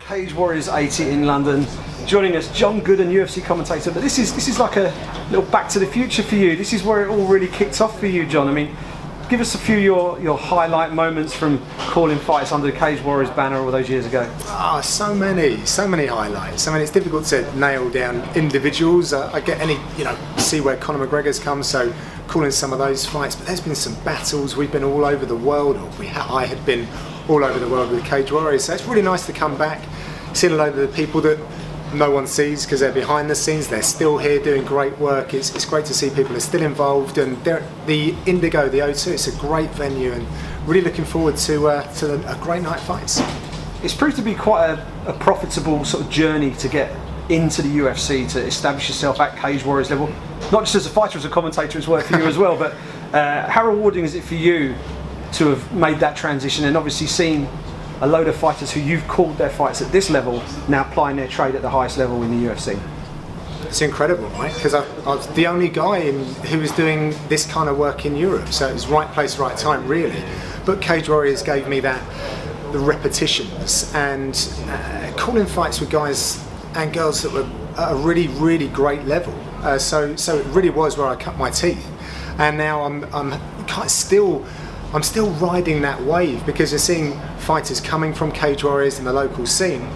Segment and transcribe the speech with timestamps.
[0.00, 1.66] Cage Warriors 80 in London.
[2.06, 3.90] Joining us, John Gooden, UFC commentator.
[3.90, 4.92] But this is this is like a
[5.30, 6.56] little Back to the Future for you.
[6.56, 8.48] This is where it all really kicked off for you, John.
[8.48, 8.74] I mean,
[9.28, 13.30] give us a few your your highlight moments from calling fights under the Cage Warriors
[13.30, 14.32] banner all those years ago.
[14.46, 16.66] Ah, so many, so many highlights.
[16.66, 19.12] I mean, it's difficult to nail down individuals.
[19.12, 21.92] Uh, I get any, you know, see where Conor McGregor's come, so
[22.28, 23.36] calling some of those fights.
[23.36, 24.56] But there's been some battles.
[24.56, 26.86] We've been all over the world, or we ha- I had been
[27.28, 28.64] all over the world with Cage Warriors.
[28.64, 29.82] So it's really nice to come back,
[30.34, 31.38] see a lot of the people that
[31.94, 33.68] no one sees because they're behind the scenes.
[33.68, 35.34] They're still here doing great work.
[35.34, 37.18] It's, it's great to see people are still involved.
[37.18, 40.26] And the Indigo, the O2, it's a great venue, and
[40.66, 43.20] really looking forward to uh, to a great night fights.
[43.82, 46.90] It's proved to be quite a, a profitable sort of journey to get
[47.28, 50.08] into the UFC to establish yourself at Cage Warriors level.
[50.52, 52.56] Not just as a fighter, as a commentator it's well for you as well.
[52.56, 52.74] But
[53.12, 54.74] uh, how rewarding is it for you
[55.32, 57.48] to have made that transition and obviously seen
[58.00, 61.28] a load of fighters who you've called their fights at this level now applying their
[61.28, 62.78] trade at the highest level in the UFC?
[63.62, 64.54] It's incredible, right?
[64.54, 68.06] Because I, I, was the only guy in, who was doing this kind of work
[68.06, 70.22] in Europe, so it was right place, right time, really.
[70.64, 72.02] But Cage Warriors gave me that,
[72.72, 74.34] the repetitions, and
[74.68, 79.34] uh, calling fights with guys and girls that were at a really, really great level.
[79.62, 81.86] Uh, so, so it really was where I cut my teeth,
[82.38, 84.46] and now I'm, I'm still
[84.94, 89.12] I'm still riding that wave because you're seeing fighters coming from Cage Warriors in the
[89.12, 89.88] local scene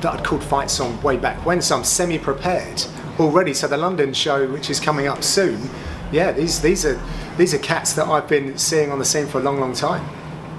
[0.00, 2.84] that I'd called fights on way back when, so I'm semi prepared
[3.18, 3.52] already.
[3.52, 5.68] So the London show, which is coming up soon,
[6.12, 7.00] yeah, these these are
[7.36, 10.08] these are cats that I've been seeing on the scene for a long, long time.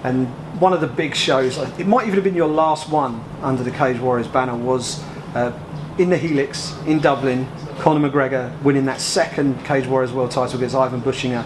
[0.04, 0.28] And
[0.60, 3.72] one of the big shows, it might even have been your last one under the
[3.72, 5.02] Cage Warriors banner, was
[5.34, 5.58] uh,
[5.98, 7.48] in the Helix in Dublin.
[7.80, 11.44] Conor McGregor winning that second Cage Warriors World Title against Ivan Buchinger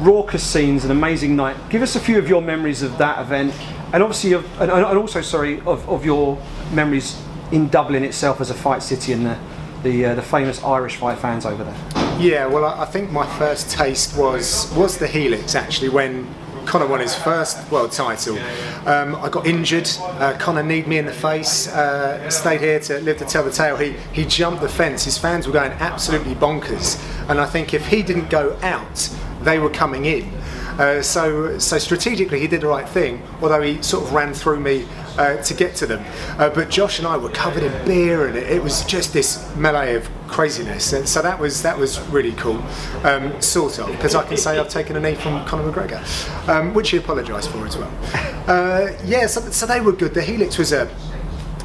[0.00, 1.56] raucous scenes, an amazing night.
[1.68, 3.54] Give us a few of your memories of that event,
[3.92, 6.40] and obviously, of, and, and also, sorry, of, of your
[6.72, 7.20] memories
[7.52, 9.38] in Dublin itself as a fight city and the
[9.82, 12.18] the, uh, the famous Irish fight fans over there.
[12.18, 16.28] Yeah, well, I, I think my first taste was was the Helix actually when
[16.66, 18.38] Conor won his first world title.
[18.86, 19.88] Um, I got injured.
[19.98, 21.68] Uh, Conor kneed me in the face.
[21.68, 23.76] Uh, stayed here to live to tell the tale.
[23.76, 25.04] He he jumped the fence.
[25.04, 27.00] His fans were going absolutely bonkers.
[27.30, 29.08] And I think if he didn't go out,
[29.42, 30.32] they were coming in.
[30.78, 34.60] Uh, so, so strategically, he did the right thing, although he sort of ran through
[34.60, 34.86] me
[35.18, 36.02] uh, to get to them.
[36.38, 39.54] Uh, but Josh and I were covered in beer, and it, it, was just this
[39.56, 40.92] melee of craziness.
[40.92, 42.62] And so that was that was really cool,
[43.04, 46.72] um, sort of, because I can say I've taken a knee from Conor McGregor, um,
[46.72, 47.92] which he apologised for as well.
[48.46, 50.14] Uh, yeah, so, so they were good.
[50.14, 50.88] The Helix was a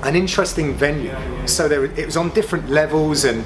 [0.03, 1.15] an interesting venue.
[1.47, 3.43] So there, it was on different levels and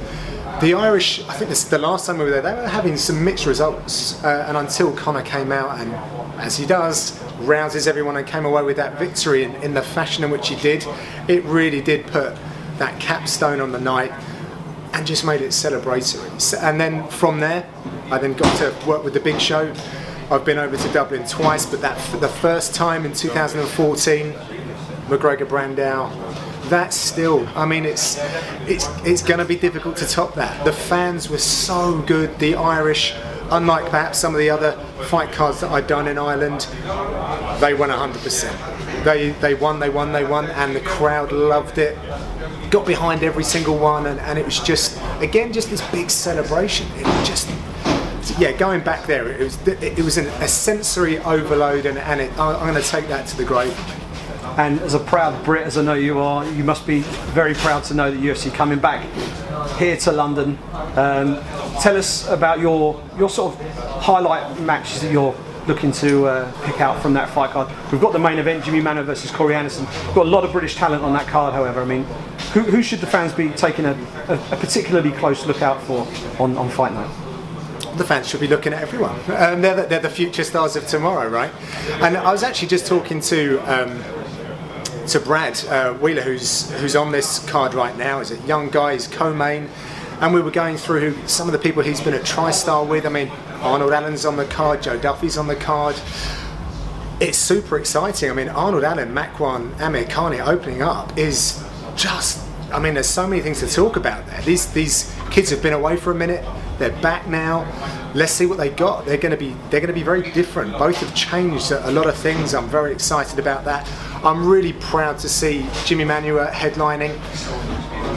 [0.62, 3.24] the Irish, I think this, the last time we were there, they were having some
[3.24, 4.22] mixed results.
[4.24, 5.94] Uh, and until Conor came out and,
[6.40, 10.24] as he does, rouses everyone and came away with that victory in, in the fashion
[10.24, 10.86] in which he did,
[11.28, 12.38] it really did put
[12.78, 14.12] that capstone on the night
[14.94, 16.62] and just made it celebratory.
[16.62, 17.70] And then from there,
[18.12, 19.74] I then got to work with the big show.
[20.30, 24.34] I've been over to Dublin twice, but that for the first time in 2014,
[25.08, 28.18] McGregor Brandao that still, I mean, it's
[28.68, 30.64] it's it's going to be difficult to top that.
[30.66, 32.38] The fans were so good.
[32.40, 33.14] The Irish,
[33.52, 34.74] unlike perhaps some of the other
[35.06, 36.68] fight cards that I'd done in Ireland,
[37.60, 39.04] they won 100%.
[39.04, 41.98] They they won, they won, they won, and the crowd loved it.
[42.72, 46.88] Got behind every single one, and, and it was just again just this big celebration.
[46.98, 47.50] It was just
[48.38, 52.32] yeah, going back there, it was it was an, a sensory overload, and, and it,
[52.40, 53.76] I'm going to take that to the grave.
[54.60, 57.00] And as a proud Brit, as I know you are, you must be
[57.32, 59.08] very proud to know that UFC coming back
[59.78, 60.60] here to London.
[60.98, 61.42] Um,
[61.80, 65.34] tell us about your your sort of highlight matches that you're
[65.66, 67.70] looking to uh, pick out from that fight card.
[67.90, 69.86] We've got the main event, Jimmy Manuwa versus Corey Anderson.
[70.08, 71.82] We've got a lot of British talent on that card, however.
[71.82, 72.04] I mean,
[72.54, 73.94] who, who should the fans be taking a,
[74.28, 76.06] a, a, particularly close look out for
[76.38, 77.10] on, on fight night?
[77.98, 79.16] The fans should be looking at everyone.
[79.38, 81.52] Um, they're, the, they're the future stars of tomorrow, right?
[82.02, 84.04] And I was actually just talking to um,
[85.10, 88.20] to Brad uh, Wheeler, who's who's on this card right now.
[88.20, 89.68] He's a young guy, he's co-main,
[90.22, 93.06] and we were going through some of the people he's been at TriStar with.
[93.06, 93.30] I mean,
[93.62, 96.00] Arnold Allen's on the card, Joe Duffy's on the card.
[97.20, 98.30] It's super exciting.
[98.30, 101.64] I mean, Arnold Allen, Makwan, Amirkhani opening up is
[101.96, 102.46] just.
[102.72, 104.42] I mean, there's so many things to talk about there.
[104.44, 106.46] These these kids have been away for a minute.
[106.80, 107.68] They're back now.
[108.16, 109.06] Let's see what they got.
[109.06, 110.78] They're going to be they're going to be very different.
[110.78, 112.54] Both have changed a lot of things.
[112.56, 113.88] I'm very excited about that.
[114.24, 117.14] I'm really proud to see Jimmy Manuwa headlining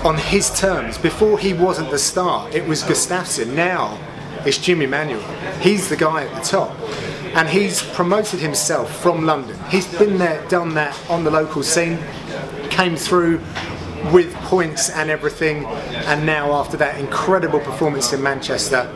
[0.04, 0.96] on his terms.
[0.96, 3.54] Before he wasn't the star, it was Gustafsson.
[3.54, 3.98] Now
[4.46, 5.60] it's Jimmy Manuwa.
[5.60, 6.76] He's the guy at the top.
[7.34, 9.58] And he's promoted himself from London.
[9.70, 11.98] He's been there, done that on the local scene.
[12.70, 13.40] came through
[14.10, 18.90] with points and everything, and now after that incredible performance in Manchester,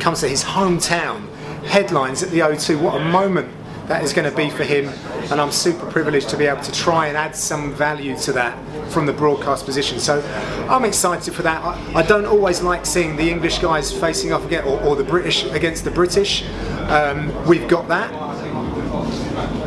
[0.00, 1.28] comes to his hometown,
[1.64, 2.80] headlines at the O2.
[2.80, 3.50] What a moment
[3.86, 4.88] that is going to be for him,
[5.30, 8.56] and I'm super privileged to be able to try and add some value to that
[8.90, 9.98] from the broadcast position.
[9.98, 10.20] So
[10.68, 11.62] I'm excited for that.
[11.62, 15.04] I, I don't always like seeing the English guys facing off again, or, or the
[15.04, 16.44] British against the British.
[16.88, 18.31] Um, we've got that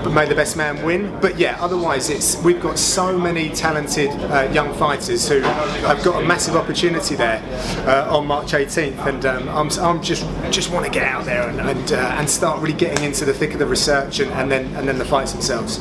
[0.03, 1.17] but may the best man win.
[1.21, 6.21] But yeah, otherwise it's we've got so many talented uh, young fighters who have got
[6.21, 7.41] a massive opportunity there
[7.87, 11.49] uh, on March 18th, and um, I'm, I'm just just want to get out there
[11.49, 14.51] and and, uh, and start really getting into the thick of the research and, and
[14.51, 15.79] then and then the fights themselves.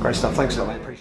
[0.00, 0.34] Great stuff.
[0.34, 0.99] Thanks a lot.